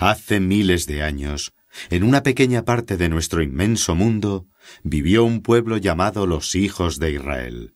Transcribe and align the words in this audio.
Hace 0.00 0.40
miles 0.40 0.86
de 0.86 1.02
años, 1.02 1.52
en 1.90 2.04
una 2.04 2.22
pequeña 2.22 2.64
parte 2.64 2.96
de 2.96 3.10
nuestro 3.10 3.42
inmenso 3.42 3.94
mundo, 3.94 4.46
vivió 4.82 5.24
un 5.24 5.42
pueblo 5.42 5.76
llamado 5.76 6.26
los 6.26 6.54
hijos 6.54 6.98
de 6.98 7.12
Israel. 7.12 7.74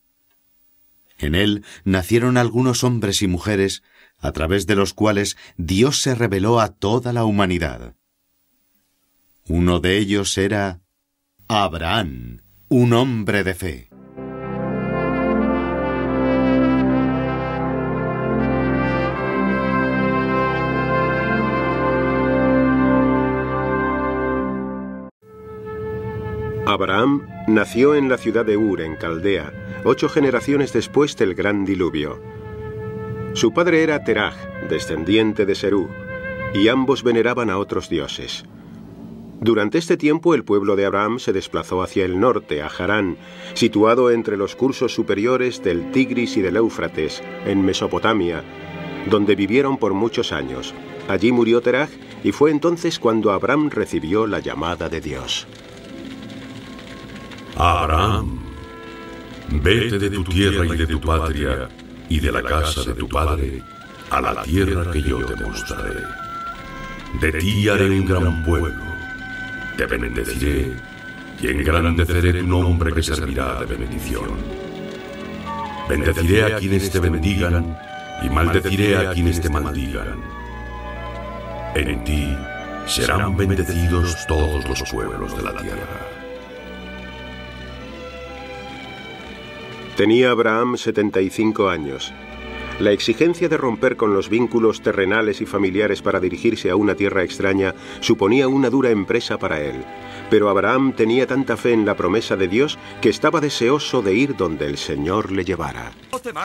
En 1.19 1.35
él 1.35 1.67
nacieron 1.85 2.39
algunos 2.39 2.83
hombres 2.83 3.21
y 3.21 3.29
mujeres 3.29 3.83
a 4.19 4.33
través 4.33 4.67
de 4.67 4.75
los 4.75 4.95
cuales 4.95 5.37
Dios 5.59 6.01
se 6.01 6.15
reveló 6.15 6.60
a 6.60 6.71
toda 6.71 7.13
la 7.13 7.26
humanidad. 7.26 7.95
Uno 9.47 9.81
de 9.81 9.99
ellos 9.99 10.38
era 10.38 10.81
Abraham, 11.47 12.41
un 12.71 12.95
hombre 12.95 13.45
de 13.45 13.53
fe. 13.53 13.91
Abraham 26.74 27.28
nació 27.46 27.95
en 27.95 28.09
la 28.09 28.19
ciudad 28.19 28.45
de 28.45 28.56
Ur, 28.56 28.80
en 28.80 28.96
Caldea, 28.96 29.52
ocho 29.84 30.09
generaciones 30.09 30.73
después 30.73 31.16
del 31.16 31.34
gran 31.34 31.64
diluvio. 31.64 32.20
Su 33.34 33.52
padre 33.52 33.84
era 33.84 34.02
Teraj, 34.02 34.34
descendiente 34.69 35.47
de 35.47 35.55
Serú, 35.55 35.88
y 36.52 36.66
ambos 36.66 37.05
veneraban 37.05 37.48
a 37.48 37.59
otros 37.59 37.88
dioses. 37.88 38.45
Durante 39.41 39.78
este 39.78 39.97
tiempo 39.97 40.34
el 40.34 40.42
pueblo 40.42 40.74
de 40.74 40.84
Abraham 40.84 41.20
se 41.20 41.33
desplazó 41.33 41.80
hacia 41.80 42.05
el 42.05 42.19
norte, 42.19 42.60
a 42.60 42.66
Harán, 42.66 43.19
situado 43.55 44.11
entre 44.11 44.36
los 44.36 44.56
cursos 44.56 44.92
superiores 44.92 45.62
del 45.62 45.92
Tigris 45.92 46.36
y 46.36 46.42
del 46.42 46.56
Éufrates, 46.56 47.22
en 47.47 47.64
Mesopotamia, 47.64 48.42
donde 49.09 49.36
vivieron 49.36 49.78
por 49.78 49.95
muchos 49.95 50.33
años. 50.33 50.75
Allí 51.09 51.30
murió 51.30 51.61
Teraj 51.61 51.91
y 52.25 52.33
fue 52.33 52.50
entonces 52.50 52.98
cuando 52.98 53.30
Abraham 53.30 53.70
recibió 53.70 54.27
la 54.27 54.41
llamada 54.41 54.88
de 54.88 55.00
Dios. 55.00 55.47
Abraham, 57.56 58.41
vete 59.48 59.98
de 59.98 60.10
tu 60.10 60.24
tierra 60.24 60.66
y 60.66 60.77
de 60.77 60.86
tu 60.86 61.00
patria 61.00 61.69
y 62.08 62.19
de 62.19 62.33
la 62.33 62.42
casa 62.42 62.83
de 62.83 62.94
tu 62.94 63.08
padre 63.08 63.62
a 64.10 64.20
la 64.20 64.42
tierra 64.42 64.91
que 64.91 65.02
yo 65.02 65.24
te 65.24 65.36
mostraré. 65.36 66.00
De 67.20 67.32
ti 67.32 67.69
haré 67.69 67.91
un 67.91 68.06
gran 68.06 68.44
pueblo, 68.44 68.82
te 69.77 69.86
bendeciré 69.86 70.77
y 71.41 71.47
engrandeceré 71.47 72.41
tu 72.41 72.47
nombre 72.47 72.92
que 72.92 73.02
servirá 73.02 73.60
de 73.64 73.77
bendición. 73.77 74.30
Bendeciré 75.88 76.55
a 76.55 76.56
quienes 76.58 76.91
te 76.91 76.98
bendigan 76.98 77.78
y 78.22 78.30
maldeciré 78.30 78.97
a 78.97 79.12
quienes 79.12 79.41
te 79.41 79.48
maldigan. 79.48 80.20
En 81.77 82.05
ti 82.05 82.36
serán 82.86 83.36
bendecidos 83.36 84.27
todos 84.27 84.69
los 84.69 84.82
pueblos 84.91 85.36
de 85.36 85.42
la 85.42 85.56
tierra. 85.56 86.14
Tenía 89.97 90.33
Abraham 90.33 90.77
75 90.77 91.69
años. 91.69 92.12
La 92.81 92.91
exigencia 92.91 93.48
de 93.48 93.56
romper 93.56 93.97
con 93.97 94.12
los 94.12 94.28
vínculos 94.28 94.83
terrenales 94.83 95.41
y 95.41 95.47
familiares 95.47 96.03
para 96.03 96.19
dirigirse 96.19 96.69
a 96.69 96.75
una 96.75 96.97
tierra 96.97 97.23
extraña 97.23 97.77
suponía 98.00 98.48
una 98.48 98.70
dura 98.70 98.91
empresa 98.91 99.39
para 99.39 99.61
él. 99.61 99.84
Pero 100.35 100.49
Abraham 100.49 100.95
tenía 100.95 101.29
tanta 101.29 101.57
fe 101.57 101.73
en 101.73 101.87
la 101.87 101.95
promesa 101.95 102.35
de 102.35 102.49
Dios 102.49 102.77
que 103.01 103.09
estaba 103.09 103.41
deseoso 103.41 104.03
de 104.03 104.15
ir 104.15 104.35
donde 104.35 104.67
el 104.67 104.79
Señor 104.79 105.31
le 105.31 105.45
llevara. 105.45 105.93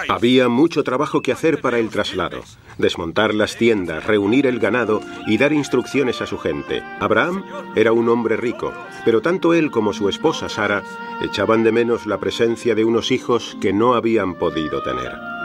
Había 0.09 0.47
mucho 0.47 0.83
trabajo 0.83 1.23
que 1.23 1.31
hacer 1.31 1.59
para 1.59 1.79
el 1.79 1.89
traslado. 1.89 2.43
Desmontar 2.77 3.33
las 3.33 3.55
tiendas, 3.55 4.05
reunir 4.05 4.45
el 4.45 4.59
ganado 4.59 5.01
y 5.25 5.39
dar 5.39 5.53
instrucciones 5.53 6.21
a 6.21 6.27
su 6.27 6.37
gente. 6.37 6.83
Abraham 6.99 7.43
era 7.75 7.91
un 7.91 8.09
hombre 8.09 8.37
rico, 8.37 8.71
pero 9.05 9.23
tanto 9.23 9.55
él 9.55 9.71
como 9.71 9.91
su 9.91 10.07
esposa 10.07 10.49
Sara 10.49 10.83
echaban 11.23 11.63
de 11.63 11.71
menos 11.71 12.05
la 12.05 12.19
presencia 12.19 12.75
de 12.75 12.85
unos 12.85 13.09
hijos 13.09 13.57
que 13.59 13.73
no 13.73 13.95
habían 13.95 14.35
podido 14.35 14.83
tener. 14.83 15.38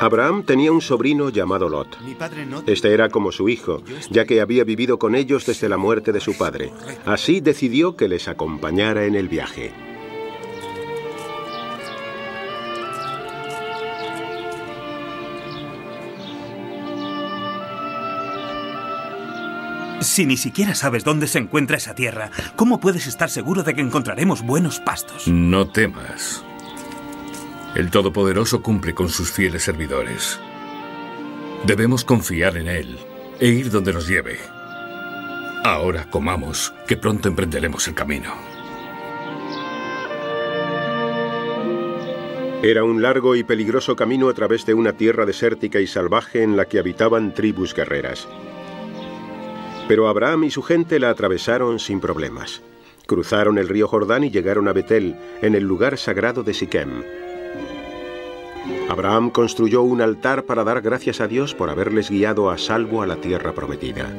Abraham 0.00 0.42
tenía 0.44 0.72
un 0.72 0.82
sobrino 0.82 1.30
llamado 1.30 1.68
Lot. 1.68 1.96
Este 2.66 2.92
era 2.92 3.08
como 3.08 3.32
su 3.32 3.48
hijo, 3.48 3.82
ya 4.10 4.26
que 4.26 4.40
había 4.40 4.64
vivido 4.64 4.98
con 4.98 5.14
ellos 5.14 5.46
desde 5.46 5.68
la 5.68 5.78
muerte 5.78 6.12
de 6.12 6.20
su 6.20 6.36
padre. 6.36 6.72
Así 7.06 7.40
decidió 7.40 7.96
que 7.96 8.08
les 8.08 8.28
acompañara 8.28 9.04
en 9.06 9.14
el 9.14 9.28
viaje. 9.28 9.72
Si 20.00 20.24
ni 20.26 20.36
siquiera 20.36 20.74
sabes 20.74 21.04
dónde 21.04 21.26
se 21.26 21.38
encuentra 21.38 21.78
esa 21.78 21.94
tierra, 21.94 22.30
¿cómo 22.54 22.80
puedes 22.80 23.06
estar 23.06 23.28
seguro 23.28 23.62
de 23.62 23.74
que 23.74 23.80
encontraremos 23.80 24.42
buenos 24.42 24.78
pastos? 24.78 25.26
No 25.26 25.68
temas. 25.68 26.44
El 27.76 27.90
Todopoderoso 27.90 28.62
cumple 28.62 28.94
con 28.94 29.10
sus 29.10 29.30
fieles 29.30 29.64
servidores. 29.64 30.40
Debemos 31.64 32.06
confiar 32.06 32.56
en 32.56 32.68
Él 32.68 32.96
e 33.38 33.48
ir 33.48 33.70
donde 33.70 33.92
nos 33.92 34.08
lleve. 34.08 34.38
Ahora 35.62 36.08
comamos, 36.08 36.72
que 36.86 36.96
pronto 36.96 37.28
emprenderemos 37.28 37.86
el 37.86 37.92
camino. 37.92 38.32
Era 42.62 42.82
un 42.82 43.02
largo 43.02 43.36
y 43.36 43.44
peligroso 43.44 43.94
camino 43.94 44.30
a 44.30 44.32
través 44.32 44.64
de 44.64 44.72
una 44.72 44.94
tierra 44.94 45.26
desértica 45.26 45.78
y 45.78 45.86
salvaje 45.86 46.42
en 46.42 46.56
la 46.56 46.64
que 46.64 46.78
habitaban 46.78 47.34
tribus 47.34 47.74
guerreras. 47.74 48.26
Pero 49.86 50.08
Abraham 50.08 50.44
y 50.44 50.50
su 50.50 50.62
gente 50.62 50.98
la 50.98 51.10
atravesaron 51.10 51.78
sin 51.78 52.00
problemas. 52.00 52.62
Cruzaron 53.06 53.58
el 53.58 53.68
río 53.68 53.86
Jordán 53.86 54.24
y 54.24 54.30
llegaron 54.30 54.66
a 54.66 54.72
Betel, 54.72 55.14
en 55.42 55.54
el 55.54 55.64
lugar 55.64 55.98
sagrado 55.98 56.42
de 56.42 56.54
Siquem. 56.54 57.25
Abraham 58.88 59.30
construyó 59.30 59.82
un 59.82 60.00
altar 60.00 60.44
para 60.44 60.64
dar 60.64 60.80
gracias 60.80 61.20
a 61.20 61.28
Dios 61.28 61.54
por 61.54 61.70
haberles 61.70 62.10
guiado 62.10 62.50
a 62.50 62.58
salvo 62.58 63.02
a 63.02 63.06
la 63.06 63.16
tierra 63.16 63.52
prometida. 63.52 64.12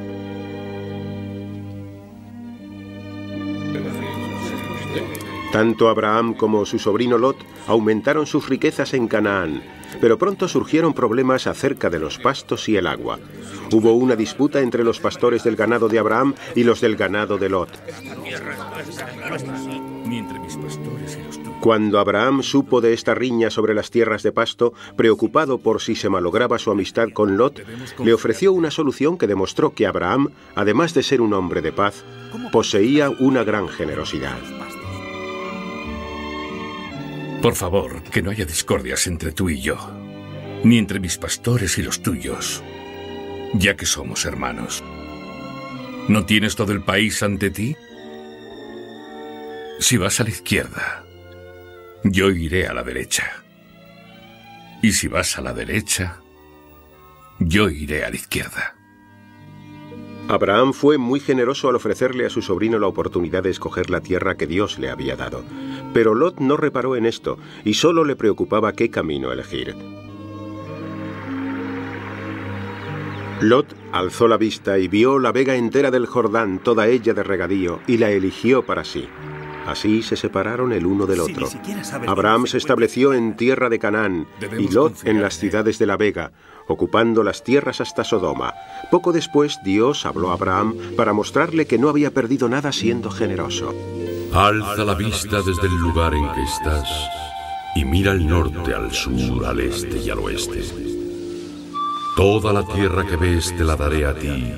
Tanto 5.51 5.87
Abraham 5.89 6.33
como 6.33 6.65
su 6.65 6.77
sobrino 6.77 7.17
Lot 7.17 7.37
aumentaron 7.67 8.27
sus 8.27 8.49
riquezas 8.49 8.93
en 8.93 9.07
Canaán, 9.07 9.63
pero 10.01 10.17
pronto 10.17 10.47
surgieron 10.47 10.93
problemas 10.93 11.47
acerca 11.47 11.89
de 11.89 11.99
los 11.99 12.19
pastos 12.19 12.67
y 12.67 12.75
el 12.75 12.85
agua. 12.85 13.17
Hubo 13.71 13.93
una 13.93 14.15
disputa 14.15 14.59
entre 14.59 14.83
los 14.83 14.99
pastores 14.99 15.43
del 15.43 15.55
ganado 15.55 15.87
de 15.87 15.99
Abraham 15.99 16.35
y 16.55 16.63
los 16.63 16.81
del 16.81 16.95
ganado 16.95 17.37
de 17.37 17.49
Lot. 17.49 17.69
Cuando 21.61 21.99
Abraham 21.99 22.43
supo 22.43 22.81
de 22.81 22.93
esta 22.93 23.15
riña 23.15 23.49
sobre 23.49 23.73
las 23.73 23.89
tierras 23.89 24.23
de 24.23 24.31
pasto, 24.31 24.73
preocupado 24.95 25.57
por 25.57 25.81
si 25.81 25.95
se 25.95 26.09
malograba 26.09 26.59
su 26.59 26.71
amistad 26.71 27.09
con 27.13 27.37
Lot, 27.37 27.65
le 28.03 28.13
ofreció 28.13 28.53
una 28.53 28.71
solución 28.71 29.17
que 29.17 29.27
demostró 29.27 29.73
que 29.73 29.87
Abraham, 29.87 30.29
además 30.55 30.93
de 30.93 31.03
ser 31.03 31.21
un 31.21 31.33
hombre 31.33 31.61
de 31.61 31.71
paz, 31.71 32.03
poseía 32.51 33.09
una 33.09 33.43
gran 33.43 33.67
generosidad. 33.67 34.37
Por 37.41 37.55
favor, 37.55 38.01
que 38.03 38.21
no 38.21 38.31
haya 38.31 38.45
discordias 38.45 39.07
entre 39.07 39.31
tú 39.31 39.49
y 39.49 39.61
yo, 39.61 39.77
ni 40.63 40.77
entre 40.77 40.99
mis 40.99 41.17
pastores 41.17 41.77
y 41.77 41.83
los 41.83 42.01
tuyos, 42.01 42.63
ya 43.53 43.75
que 43.75 43.85
somos 43.85 44.25
hermanos. 44.25 44.83
¿No 46.07 46.25
tienes 46.25 46.55
todo 46.55 46.71
el 46.71 46.81
país 46.81 47.21
ante 47.21 47.49
ti? 47.49 47.75
Si 49.79 49.95
vas 49.97 50.19
a 50.19 50.23
la 50.23 50.31
izquierda, 50.31 51.05
yo 52.03 52.31
iré 52.31 52.67
a 52.67 52.73
la 52.73 52.83
derecha. 52.83 53.43
Y 54.81 54.91
si 54.93 55.07
vas 55.07 55.37
a 55.37 55.41
la 55.41 55.53
derecha, 55.53 56.19
yo 57.39 57.69
iré 57.69 58.03
a 58.03 58.09
la 58.09 58.15
izquierda. 58.15 58.75
Abraham 60.29 60.73
fue 60.73 60.97
muy 60.97 61.19
generoso 61.19 61.69
al 61.69 61.75
ofrecerle 61.75 62.25
a 62.25 62.29
su 62.29 62.41
sobrino 62.41 62.79
la 62.79 62.87
oportunidad 62.87 63.43
de 63.43 63.51
escoger 63.51 63.89
la 63.89 64.01
tierra 64.01 64.35
que 64.35 64.47
Dios 64.47 64.79
le 64.79 64.89
había 64.89 65.15
dado. 65.15 65.45
Pero 65.93 66.15
Lot 66.15 66.39
no 66.39 66.57
reparó 66.57 66.95
en 66.95 67.05
esto 67.05 67.37
y 67.63 67.75
solo 67.75 68.03
le 68.03 68.15
preocupaba 68.15 68.73
qué 68.73 68.89
camino 68.89 69.31
elegir. 69.31 69.75
Lot 73.41 73.75
alzó 73.91 74.27
la 74.27 74.37
vista 74.37 74.79
y 74.79 74.87
vio 74.87 75.19
la 75.19 75.31
vega 75.31 75.55
entera 75.55 75.91
del 75.91 76.07
Jordán, 76.07 76.59
toda 76.63 76.87
ella 76.87 77.13
de 77.13 77.21
regadío, 77.21 77.79
y 77.85 77.97
la 77.97 78.09
eligió 78.09 78.65
para 78.65 78.83
sí. 78.83 79.07
Así 79.67 80.01
se 80.01 80.15
separaron 80.15 80.71
el 80.71 80.85
uno 80.85 81.05
del 81.05 81.19
otro. 81.19 81.49
Abraham 82.07 82.47
se 82.47 82.57
estableció 82.57 83.13
en 83.13 83.35
tierra 83.35 83.69
de 83.69 83.79
Canaán 83.79 84.25
y 84.57 84.69
Lot 84.69 85.05
en 85.05 85.21
las 85.21 85.37
ciudades 85.37 85.77
de 85.77 85.85
la 85.85 85.97
Vega, 85.97 86.31
ocupando 86.67 87.21
las 87.21 87.43
tierras 87.43 87.81
hasta 87.81 88.05
Sodoma. 88.05 88.53
Poco 88.89 89.11
después 89.11 89.59
Dios 89.65 90.05
habló 90.05 90.29
a 90.31 90.33
Abraham 90.33 90.75
para 90.95 91.11
mostrarle 91.11 91.67
que 91.67 91.77
no 91.77 91.89
había 91.89 92.11
perdido 92.11 92.47
nada 92.47 92.71
siendo 92.71 93.11
generoso. 93.11 93.73
Alza 94.33 94.85
la 94.85 94.95
vista 94.95 95.41
desde 95.41 95.67
el 95.67 95.75
lugar 95.75 96.13
en 96.13 96.31
que 96.33 96.43
estás 96.43 96.89
y 97.75 97.83
mira 97.85 98.11
al 98.11 98.25
norte, 98.25 98.73
al 98.73 98.91
sur, 98.91 99.45
al 99.45 99.59
este 99.59 99.97
y 99.97 100.09
al 100.09 100.19
oeste. 100.19 100.63
Toda 102.15 102.53
la 102.53 102.65
tierra 102.65 103.05
que 103.05 103.17
ves 103.17 103.55
te 103.55 103.63
la 103.63 103.75
daré 103.75 104.05
a 104.05 104.15
ti 104.15 104.51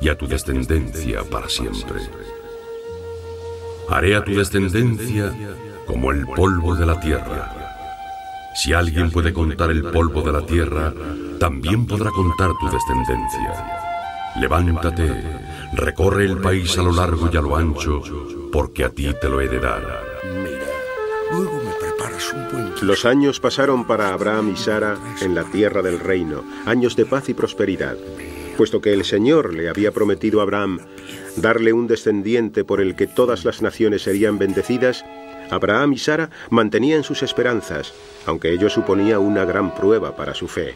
y 0.00 0.08
a 0.08 0.16
tu 0.16 0.28
descendencia 0.28 1.24
para 1.24 1.48
siempre. 1.48 2.00
Haré 3.90 4.14
a 4.14 4.24
tu 4.24 4.32
descendencia 4.32 5.34
como 5.86 6.12
el 6.12 6.24
polvo 6.26 6.76
de 6.76 6.86
la 6.86 7.00
tierra. 7.00 7.52
Si 8.54 8.72
alguien 8.72 9.10
puede 9.10 9.32
contar 9.32 9.70
el 9.70 9.82
polvo 9.82 10.22
de 10.22 10.32
la 10.32 10.46
tierra, 10.46 10.92
también 11.38 11.86
podrá 11.86 12.10
contar 12.10 12.50
tu 12.60 12.66
descendencia. 12.70 13.90
Levántate, 14.36 15.22
recorre 15.72 16.24
el 16.26 16.38
país 16.38 16.78
a 16.78 16.82
lo 16.82 16.92
largo 16.92 17.28
y 17.32 17.36
a 17.36 17.40
lo 17.40 17.56
ancho, 17.56 18.02
porque 18.52 18.84
a 18.84 18.90
ti 18.90 19.08
te 19.20 19.28
lo 19.28 19.40
he 19.40 19.48
de 19.48 19.58
dar. 19.58 19.82
Mira, 20.24 20.66
luego 21.32 21.60
me 21.64 21.72
preparas 21.72 22.32
un 22.32 22.48
buen... 22.52 22.72
Los 22.82 23.04
años 23.04 23.40
pasaron 23.40 23.84
para 23.84 24.12
Abraham 24.12 24.52
y 24.54 24.56
Sara 24.56 24.96
en 25.20 25.34
la 25.34 25.44
tierra 25.44 25.82
del 25.82 25.98
reino, 25.98 26.44
años 26.64 26.94
de 26.94 27.06
paz 27.06 27.28
y 27.28 27.34
prosperidad. 27.34 27.96
Puesto 28.60 28.82
que 28.82 28.92
el 28.92 29.06
Señor 29.06 29.54
le 29.54 29.70
había 29.70 29.90
prometido 29.90 30.40
a 30.40 30.42
Abraham 30.42 30.80
darle 31.36 31.72
un 31.72 31.86
descendiente 31.86 32.62
por 32.62 32.82
el 32.82 32.94
que 32.94 33.06
todas 33.06 33.46
las 33.46 33.62
naciones 33.62 34.02
serían 34.02 34.38
bendecidas, 34.38 35.02
Abraham 35.48 35.94
y 35.94 35.98
Sara 35.98 36.28
mantenían 36.50 37.02
sus 37.02 37.22
esperanzas, 37.22 37.94
aunque 38.26 38.52
ello 38.52 38.68
suponía 38.68 39.18
una 39.18 39.46
gran 39.46 39.74
prueba 39.74 40.14
para 40.14 40.34
su 40.34 40.46
fe. 40.46 40.74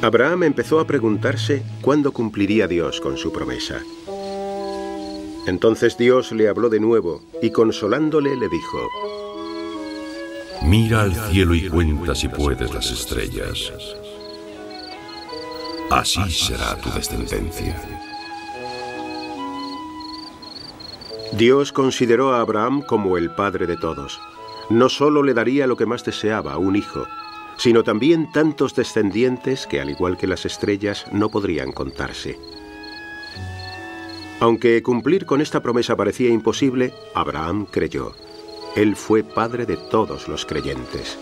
Abraham 0.00 0.42
empezó 0.42 0.80
a 0.80 0.86
preguntarse 0.88 1.62
cuándo 1.80 2.10
cumpliría 2.10 2.66
Dios 2.66 3.00
con 3.00 3.16
su 3.16 3.32
promesa. 3.32 3.84
Entonces 5.46 5.96
Dios 5.96 6.32
le 6.32 6.48
habló 6.48 6.70
de 6.70 6.80
nuevo 6.80 7.22
y 7.40 7.52
consolándole 7.52 8.34
le 8.34 8.48
dijo, 8.48 8.88
Mira 10.64 11.02
al 11.02 11.14
cielo 11.30 11.54
y 11.54 11.68
cuenta 11.68 12.16
si 12.16 12.26
puedes 12.26 12.74
las 12.74 12.90
estrellas. 12.90 13.72
Así 15.92 16.30
será 16.30 16.74
tu 16.76 16.90
descendencia. 16.90 17.78
Dios 21.32 21.70
consideró 21.70 22.32
a 22.32 22.40
Abraham 22.40 22.80
como 22.80 23.18
el 23.18 23.30
padre 23.34 23.66
de 23.66 23.76
todos. 23.76 24.18
No 24.70 24.88
solo 24.88 25.22
le 25.22 25.34
daría 25.34 25.66
lo 25.66 25.76
que 25.76 25.84
más 25.84 26.02
deseaba, 26.02 26.56
un 26.56 26.76
hijo, 26.76 27.06
sino 27.58 27.84
también 27.84 28.32
tantos 28.32 28.74
descendientes 28.74 29.66
que, 29.66 29.82
al 29.82 29.90
igual 29.90 30.16
que 30.16 30.26
las 30.26 30.46
estrellas, 30.46 31.04
no 31.12 31.28
podrían 31.28 31.72
contarse. 31.72 32.38
Aunque 34.40 34.82
cumplir 34.82 35.26
con 35.26 35.42
esta 35.42 35.60
promesa 35.60 35.94
parecía 35.94 36.30
imposible, 36.30 36.94
Abraham 37.14 37.66
creyó. 37.70 38.12
Él 38.76 38.96
fue 38.96 39.24
padre 39.24 39.66
de 39.66 39.76
todos 39.76 40.26
los 40.26 40.46
creyentes. 40.46 41.18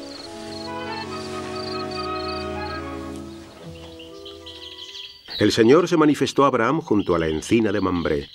El 5.40 5.52
Señor 5.52 5.88
se 5.88 5.96
manifestó 5.96 6.44
a 6.44 6.48
Abraham 6.48 6.82
junto 6.82 7.14
a 7.14 7.18
la 7.18 7.26
encina 7.26 7.72
de 7.72 7.80
Mambré. 7.80 8.28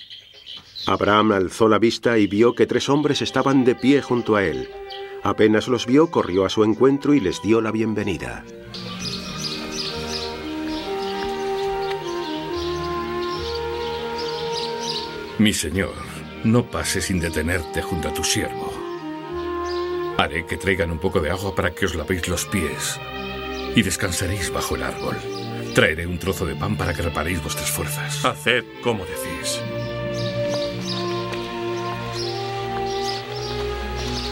Abraham 0.88 1.30
alzó 1.30 1.68
la 1.68 1.78
vista 1.78 2.18
y 2.18 2.26
vio 2.26 2.52
que 2.56 2.66
tres 2.66 2.88
hombres 2.88 3.22
estaban 3.22 3.64
de 3.64 3.76
pie 3.76 4.02
junto 4.02 4.34
a 4.34 4.42
él. 4.42 4.68
Apenas 5.22 5.68
los 5.68 5.86
vio, 5.86 6.10
corrió 6.10 6.44
a 6.44 6.48
su 6.48 6.64
encuentro 6.64 7.14
y 7.14 7.20
les 7.20 7.40
dio 7.42 7.60
la 7.60 7.70
bienvenida. 7.70 8.44
Mi 15.38 15.52
señor, 15.52 15.94
no 16.42 16.68
pase 16.68 17.00
sin 17.00 17.20
detenerte 17.20 17.82
junto 17.82 18.08
a 18.08 18.14
tu 18.14 18.24
siervo. 18.24 18.72
Haré 20.18 20.44
que 20.44 20.56
traigan 20.56 20.90
un 20.90 20.98
poco 20.98 21.20
de 21.20 21.30
agua 21.30 21.54
para 21.54 21.72
que 21.72 21.86
os 21.86 21.94
lavéis 21.94 22.26
los 22.26 22.46
pies 22.46 22.98
y 23.76 23.82
descansaréis 23.82 24.52
bajo 24.52 24.74
el 24.74 24.82
árbol. 24.82 25.45
Traeré 25.76 26.06
un 26.06 26.18
trozo 26.18 26.46
de 26.46 26.54
pan 26.54 26.74
para 26.74 26.94
que 26.94 27.02
reparéis 27.02 27.42
vuestras 27.42 27.70
fuerzas. 27.70 28.24
Haced 28.24 28.64
como 28.82 29.04
decís. 29.04 29.60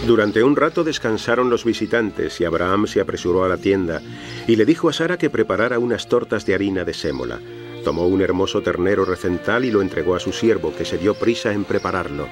Durante 0.07 0.43
un 0.43 0.57
rato 0.57 0.85
descansaron 0.85 1.51
los 1.51 1.67
visitantes 1.67 2.41
y 2.41 2.47
Abraham 2.47 2.87
se 2.87 3.03
apresuró 3.03 3.45
a 3.45 3.49
la 3.49 3.59
tienda 3.59 4.01
y 4.49 4.57
le 4.57 4.65
dijo 4.65 4.89
a 4.89 4.95
Sara 4.95 5.19
que 5.19 5.29
preparara 5.29 5.79
unas 5.79 6.09
tortas 6.09 6.47
de 6.47 6.55
harina 6.55 6.83
de 6.87 6.95
sémola. 6.95 7.41
Tomó 7.85 8.07
un 8.07 8.23
hermoso 8.23 8.63
ternero 8.63 9.05
recental 9.05 9.67
y 9.67 9.71
lo 9.71 9.83
entregó 9.83 10.15
a 10.15 10.21
su 10.21 10.33
siervo, 10.33 10.75
que 10.75 10.87
se 10.87 10.97
dio 10.97 11.13
prisa 11.13 11.53
en 11.53 11.65
prepararlo. 11.65 12.27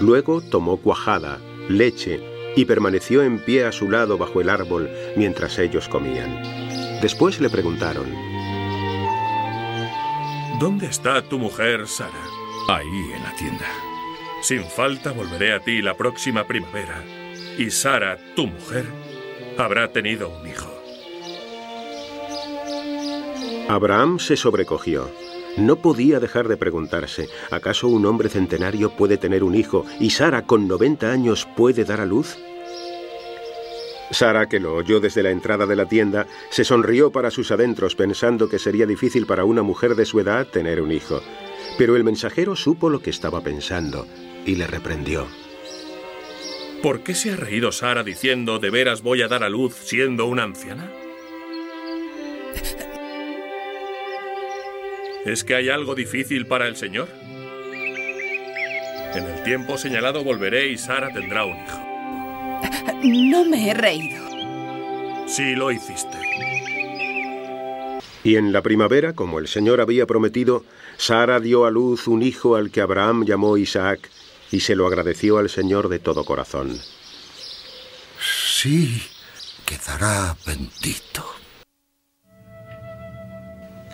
Luego 0.00 0.40
tomó 0.40 0.76
cuajada, 0.76 1.40
leche 1.68 2.20
y 2.54 2.64
permaneció 2.64 3.24
en 3.24 3.40
pie 3.40 3.64
a 3.64 3.72
su 3.72 3.90
lado 3.90 4.18
bajo 4.18 4.40
el 4.40 4.50
árbol 4.50 4.88
mientras 5.16 5.58
ellos 5.58 5.88
comían. 5.88 6.63
Después 7.04 7.38
le 7.38 7.50
preguntaron, 7.50 8.06
¿Dónde 10.58 10.86
está 10.86 11.20
tu 11.20 11.38
mujer, 11.38 11.86
Sara? 11.86 12.24
Ahí 12.66 13.12
en 13.14 13.22
la 13.22 13.36
tienda. 13.36 13.66
Sin 14.40 14.64
falta 14.64 15.12
volveré 15.12 15.52
a 15.52 15.60
ti 15.60 15.82
la 15.82 15.98
próxima 15.98 16.46
primavera. 16.46 17.04
Y 17.58 17.70
Sara, 17.70 18.16
tu 18.34 18.46
mujer, 18.46 18.86
habrá 19.58 19.92
tenido 19.92 20.30
un 20.30 20.48
hijo. 20.48 20.72
Abraham 23.68 24.18
se 24.18 24.38
sobrecogió. 24.38 25.10
No 25.58 25.76
podía 25.76 26.20
dejar 26.20 26.48
de 26.48 26.56
preguntarse, 26.56 27.28
¿acaso 27.50 27.86
un 27.86 28.06
hombre 28.06 28.30
centenario 28.30 28.96
puede 28.96 29.18
tener 29.18 29.44
un 29.44 29.54
hijo 29.54 29.84
y 30.00 30.08
Sara 30.08 30.46
con 30.46 30.66
90 30.66 31.10
años 31.10 31.46
puede 31.54 31.84
dar 31.84 32.00
a 32.00 32.06
luz? 32.06 32.38
Sara, 34.10 34.48
que 34.48 34.60
lo 34.60 34.74
oyó 34.74 35.00
desde 35.00 35.22
la 35.22 35.30
entrada 35.30 35.66
de 35.66 35.76
la 35.76 35.86
tienda, 35.86 36.26
se 36.50 36.64
sonrió 36.64 37.10
para 37.10 37.30
sus 37.30 37.50
adentros 37.50 37.94
pensando 37.94 38.48
que 38.48 38.58
sería 38.58 38.86
difícil 38.86 39.26
para 39.26 39.44
una 39.44 39.62
mujer 39.62 39.94
de 39.94 40.04
su 40.04 40.20
edad 40.20 40.46
tener 40.46 40.80
un 40.80 40.92
hijo. 40.92 41.20
Pero 41.78 41.96
el 41.96 42.04
mensajero 42.04 42.54
supo 42.56 42.90
lo 42.90 43.00
que 43.00 43.10
estaba 43.10 43.40
pensando 43.42 44.06
y 44.44 44.56
le 44.56 44.66
reprendió. 44.66 45.26
¿Por 46.82 47.02
qué 47.02 47.14
se 47.14 47.32
ha 47.32 47.36
reído 47.36 47.72
Sara 47.72 48.04
diciendo 48.04 48.58
de 48.58 48.70
veras 48.70 49.02
voy 49.02 49.22
a 49.22 49.28
dar 49.28 49.42
a 49.42 49.48
luz 49.48 49.74
siendo 49.74 50.26
una 50.26 50.42
anciana? 50.42 50.90
¿Es 55.24 55.42
que 55.42 55.54
hay 55.54 55.70
algo 55.70 55.94
difícil 55.94 56.46
para 56.46 56.68
el 56.68 56.76
Señor? 56.76 57.08
En 59.14 59.24
el 59.24 59.42
tiempo 59.44 59.78
señalado 59.78 60.22
volveré 60.22 60.68
y 60.68 60.76
Sara 60.76 61.10
tendrá 61.12 61.46
un 61.46 61.56
hijo. 61.56 61.93
No 63.02 63.44
me 63.44 63.70
he 63.70 63.74
reído. 63.74 64.24
Sí 65.26 65.54
lo 65.54 65.70
hiciste. 65.70 66.18
Y 68.22 68.36
en 68.36 68.52
la 68.52 68.62
primavera, 68.62 69.12
como 69.12 69.38
el 69.38 69.48
Señor 69.48 69.82
había 69.82 70.06
prometido, 70.06 70.64
Sara 70.96 71.40
dio 71.40 71.66
a 71.66 71.70
luz 71.70 72.08
un 72.08 72.22
hijo 72.22 72.56
al 72.56 72.70
que 72.70 72.80
Abraham 72.80 73.24
llamó 73.24 73.58
Isaac 73.58 74.10
y 74.50 74.60
se 74.60 74.74
lo 74.74 74.86
agradeció 74.86 75.38
al 75.38 75.50
Señor 75.50 75.88
de 75.88 75.98
todo 75.98 76.24
corazón. 76.24 76.78
Sí, 78.18 79.02
quedará 79.66 80.36
bendito. 80.46 81.24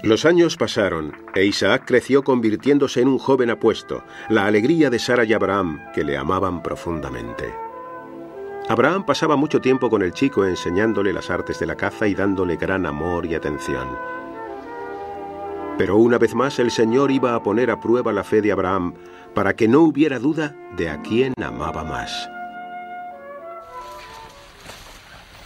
Los 0.02 0.24
años 0.24 0.56
pasaron 0.56 1.14
e 1.34 1.44
Isaac 1.44 1.84
creció 1.86 2.22
convirtiéndose 2.22 3.00
en 3.00 3.08
un 3.08 3.18
joven 3.18 3.50
apuesto, 3.50 4.04
la 4.28 4.46
alegría 4.46 4.90
de 4.90 4.98
Sara 4.98 5.24
y 5.24 5.32
Abraham, 5.32 5.80
que 5.92 6.04
le 6.04 6.16
amaban 6.16 6.62
profundamente. 6.62 7.52
Abraham 8.70 9.02
pasaba 9.02 9.34
mucho 9.34 9.60
tiempo 9.60 9.90
con 9.90 10.00
el 10.00 10.12
chico 10.12 10.44
enseñándole 10.44 11.12
las 11.12 11.28
artes 11.28 11.58
de 11.58 11.66
la 11.66 11.74
caza 11.74 12.06
y 12.06 12.14
dándole 12.14 12.54
gran 12.54 12.86
amor 12.86 13.26
y 13.26 13.34
atención. 13.34 13.88
Pero 15.76 15.96
una 15.96 16.18
vez 16.18 16.36
más 16.36 16.56
el 16.60 16.70
Señor 16.70 17.10
iba 17.10 17.34
a 17.34 17.42
poner 17.42 17.72
a 17.72 17.80
prueba 17.80 18.12
la 18.12 18.22
fe 18.22 18.40
de 18.40 18.52
Abraham 18.52 18.94
para 19.34 19.56
que 19.56 19.66
no 19.66 19.80
hubiera 19.80 20.20
duda 20.20 20.54
de 20.76 20.88
a 20.88 21.02
quién 21.02 21.34
amaba 21.42 21.82
más. 21.82 22.30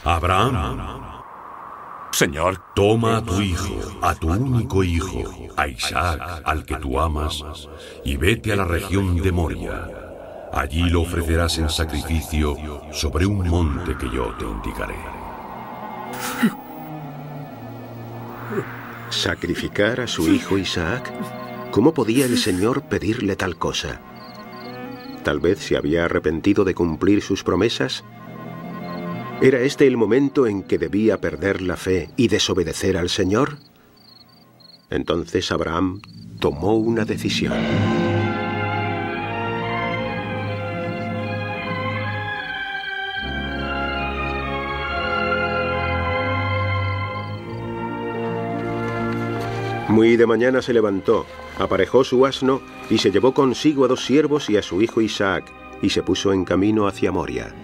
Abraham, 0.05 1.01
Señor, 2.13 2.61
toma 2.75 3.17
a 3.17 3.23
tu 3.23 3.41
hijo, 3.41 3.75
a 4.03 4.15
tu 4.15 4.29
único 4.29 4.85
hijo, 4.85 5.23
a 5.57 5.67
Isaac, 5.67 6.43
al 6.45 6.67
que 6.67 6.77
tú 6.77 7.01
amas, 7.01 7.43
y 8.05 8.19
vete 8.19 8.53
a 8.53 8.57
la 8.57 8.67
región 8.67 9.17
de 9.17 9.33
Moria. 9.33 10.04
Allí 10.55 10.89
lo 10.89 11.03
ofrecerás 11.03 11.59
en 11.59 11.69
sacrificio 11.69 12.57
sobre 12.93 13.27
un 13.27 13.49
monte 13.49 13.97
que 13.99 14.09
yo 14.09 14.33
te 14.39 14.45
indicaré. 14.45 14.95
¿Sacrificar 19.11 20.01
a 20.01 20.07
su 20.07 20.33
hijo 20.33 20.57
Isaac? 20.57 21.13
¿Cómo 21.73 21.93
podía 21.93 22.25
el 22.25 22.39
Señor 22.39 22.85
pedirle 22.85 23.35
tal 23.35 23.57
cosa? 23.57 24.01
Tal 25.25 25.41
vez 25.41 25.59
se 25.59 25.77
había 25.77 26.05
arrepentido 26.05 26.65
de 26.65 26.75
cumplir 26.75 27.21
sus 27.21 27.43
promesas. 27.43 28.05
¿Era 29.43 29.59
este 29.59 29.89
el 29.89 29.97
momento 29.97 30.47
en 30.47 30.63
que 30.63 30.79
debía 30.79 31.21
perder 31.21 31.63
la 31.63 31.77
fe 31.77 32.11
y 32.17 32.29
desobedecer 32.29 32.97
al 32.97 33.09
Señor? 33.09 33.59
Entonces 34.89 35.51
Abraham 35.51 36.01
tomó 36.39 36.77
una 36.77 37.05
decisión. 37.05 37.55
Muy 49.89 50.17
de 50.17 50.27
mañana 50.27 50.63
se 50.63 50.73
levantó, 50.73 51.27
aparejó 51.59 52.05
su 52.05 52.25
asno 52.25 52.63
y 52.89 52.99
se 52.99 53.11
llevó 53.11 53.35
consigo 53.35 53.85
a 53.85 53.89
dos 53.89 54.05
siervos 54.05 54.49
y 54.49 54.57
a 54.57 54.63
su 54.63 54.81
hijo 54.81 55.01
Isaac, 55.01 55.53
y 55.83 55.91
se 55.91 56.03
puso 56.03 56.33
en 56.33 56.45
camino 56.45 56.87
hacia 56.87 57.13
Moria. 57.13 57.55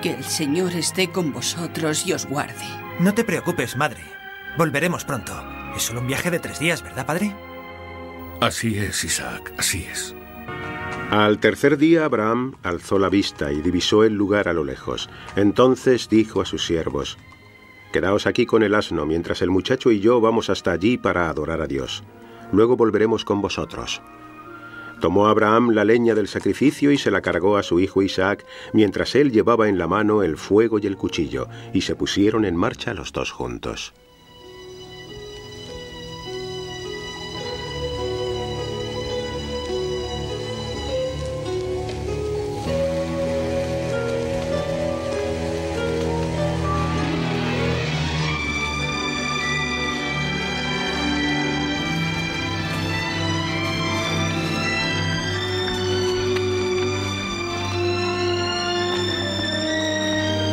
Que 0.00 0.14
el 0.14 0.22
Señor 0.22 0.72
esté 0.74 1.10
con 1.10 1.32
vosotros 1.32 2.06
y 2.06 2.12
os 2.12 2.26
guarde. 2.26 2.64
No 3.00 3.14
te 3.14 3.24
preocupes, 3.24 3.76
madre. 3.76 4.00
Volveremos 4.56 5.04
pronto. 5.04 5.32
Es 5.74 5.82
solo 5.82 6.00
un 6.00 6.06
viaje 6.06 6.30
de 6.30 6.38
tres 6.38 6.60
días, 6.60 6.82
¿verdad, 6.82 7.04
padre? 7.04 7.34
Así 8.40 8.78
es, 8.78 9.02
Isaac, 9.02 9.52
así 9.58 9.84
es. 9.90 10.14
Al 11.10 11.38
tercer 11.38 11.78
día 11.78 12.04
Abraham 12.04 12.54
alzó 12.62 12.98
la 12.98 13.08
vista 13.08 13.50
y 13.50 13.62
divisó 13.62 14.04
el 14.04 14.14
lugar 14.14 14.46
a 14.46 14.52
lo 14.52 14.62
lejos. 14.62 15.08
Entonces 15.36 16.08
dijo 16.08 16.42
a 16.42 16.44
sus 16.44 16.64
siervos, 16.64 17.18
Quedaos 17.92 18.26
aquí 18.26 18.44
con 18.44 18.62
el 18.62 18.74
asno 18.74 19.06
mientras 19.06 19.40
el 19.42 19.50
muchacho 19.50 19.90
y 19.90 20.00
yo 20.00 20.20
vamos 20.20 20.50
hasta 20.50 20.72
allí 20.72 20.98
para 20.98 21.28
adorar 21.28 21.60
a 21.60 21.66
Dios. 21.66 22.04
Luego 22.52 22.76
volveremos 22.76 23.24
con 23.24 23.40
vosotros. 23.40 24.02
Tomó 25.00 25.28
Abraham 25.28 25.70
la 25.70 25.84
leña 25.84 26.14
del 26.14 26.26
sacrificio 26.26 26.90
y 26.90 26.98
se 26.98 27.10
la 27.10 27.20
cargó 27.20 27.56
a 27.56 27.62
su 27.62 27.78
hijo 27.78 28.02
Isaac, 28.02 28.44
mientras 28.72 29.14
él 29.14 29.30
llevaba 29.30 29.68
en 29.68 29.78
la 29.78 29.86
mano 29.86 30.22
el 30.22 30.36
fuego 30.36 30.78
y 30.80 30.86
el 30.86 30.96
cuchillo, 30.96 31.48
y 31.72 31.82
se 31.82 31.94
pusieron 31.94 32.44
en 32.44 32.56
marcha 32.56 32.94
los 32.94 33.12
dos 33.12 33.30
juntos. 33.30 33.94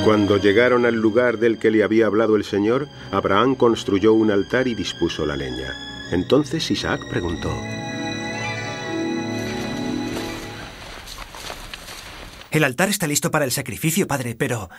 Cuando 0.05 0.37
llegaron 0.37 0.85
al 0.85 0.93
lugar 0.93 1.39
del 1.39 1.57
que 1.57 1.71
le 1.71 1.83
había 1.83 2.05
hablado 2.05 2.35
el 2.35 2.43
Señor, 2.43 2.87
Abraham 3.11 3.55
construyó 3.55 4.13
un 4.13 4.29
altar 4.29 4.67
y 4.67 4.75
dispuso 4.75 5.25
la 5.25 5.35
leña. 5.35 5.73
Entonces 6.11 6.69
Isaac 6.69 7.01
preguntó, 7.09 7.51
El 12.51 12.63
altar 12.63 12.89
está 12.89 13.07
listo 13.07 13.31
para 13.31 13.45
el 13.45 13.51
sacrificio, 13.51 14.05
padre, 14.05 14.35
pero 14.35 14.69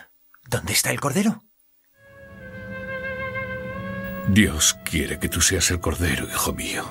¿dónde 0.49 0.71
está 0.71 0.91
el 0.91 1.01
cordero? 1.01 1.43
Dios 4.29 4.79
quiere 4.85 5.19
que 5.19 5.27
tú 5.27 5.41
seas 5.41 5.69
el 5.71 5.81
cordero, 5.81 6.25
hijo 6.25 6.53
mío. 6.53 6.85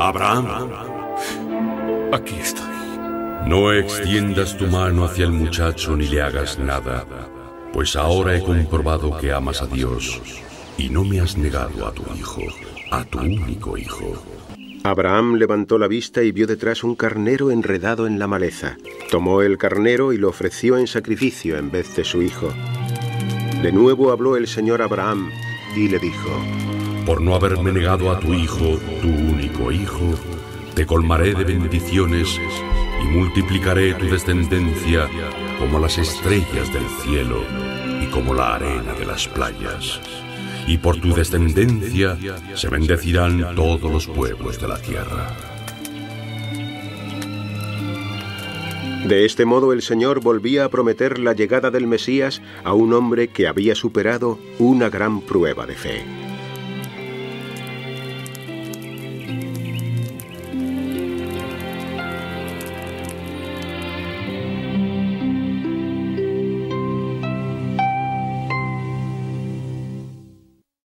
Abraham, 0.00 0.48
Aquí 2.12 2.34
estoy. 2.34 2.73
No 3.46 3.72
extiendas 3.72 4.56
tu 4.56 4.66
mano 4.66 5.04
hacia 5.04 5.24
el 5.24 5.32
muchacho 5.32 5.96
ni 5.96 6.06
le 6.06 6.22
hagas 6.22 6.58
nada, 6.58 7.06
pues 7.72 7.94
ahora 7.94 8.36
he 8.36 8.42
comprobado 8.42 9.16
que 9.18 9.32
amas 9.32 9.60
a 9.60 9.66
Dios 9.66 10.20
y 10.78 10.88
no 10.88 11.04
me 11.04 11.20
has 11.20 11.36
negado 11.36 11.86
a 11.86 11.92
tu 11.92 12.02
hijo, 12.16 12.40
a 12.90 13.04
tu 13.04 13.18
único 13.18 13.76
hijo. 13.76 14.14
Abraham 14.82 15.36
levantó 15.36 15.78
la 15.78 15.88
vista 15.88 16.22
y 16.22 16.32
vio 16.32 16.46
detrás 16.46 16.84
un 16.84 16.94
carnero 16.94 17.50
enredado 17.50 18.06
en 18.06 18.18
la 18.18 18.26
maleza. 18.26 18.76
Tomó 19.10 19.42
el 19.42 19.56
carnero 19.56 20.12
y 20.12 20.18
lo 20.18 20.28
ofreció 20.28 20.76
en 20.76 20.86
sacrificio 20.86 21.56
en 21.56 21.70
vez 21.70 21.96
de 21.96 22.04
su 22.04 22.22
hijo. 22.22 22.52
De 23.62 23.72
nuevo 23.72 24.10
habló 24.10 24.36
el 24.36 24.46
Señor 24.46 24.82
a 24.82 24.86
Abraham 24.86 25.30
y 25.76 25.88
le 25.88 25.98
dijo, 25.98 26.30
Por 27.06 27.22
no 27.22 27.34
haberme 27.34 27.72
negado 27.72 28.10
a 28.10 28.20
tu 28.20 28.34
hijo, 28.34 28.78
tu 29.00 29.08
único 29.08 29.72
hijo, 29.72 30.14
te 30.74 30.84
colmaré 30.84 31.34
de 31.34 31.44
bendiciones 31.44 32.38
y 33.04 33.06
multiplicaré 33.06 33.94
tu 33.94 34.06
descendencia 34.06 35.08
como 35.58 35.78
las 35.78 35.98
estrellas 35.98 36.72
del 36.72 36.86
cielo 37.02 37.42
y 38.02 38.06
como 38.06 38.34
la 38.34 38.54
arena 38.56 38.94
de 38.94 39.06
las 39.06 39.28
playas. 39.28 40.00
Y 40.66 40.78
por 40.78 40.98
tu 40.98 41.14
descendencia 41.14 42.16
se 42.54 42.68
bendecirán 42.68 43.54
todos 43.54 43.92
los 43.92 44.06
pueblos 44.06 44.60
de 44.60 44.68
la 44.68 44.78
tierra. 44.78 45.36
De 49.06 49.26
este 49.26 49.44
modo 49.44 49.74
el 49.74 49.82
Señor 49.82 50.20
volvía 50.20 50.64
a 50.64 50.70
prometer 50.70 51.18
la 51.18 51.34
llegada 51.34 51.70
del 51.70 51.86
Mesías 51.86 52.40
a 52.64 52.72
un 52.72 52.94
hombre 52.94 53.28
que 53.28 53.46
había 53.46 53.74
superado 53.74 54.38
una 54.58 54.88
gran 54.88 55.20
prueba 55.20 55.66
de 55.66 55.74
fe. 55.74 56.23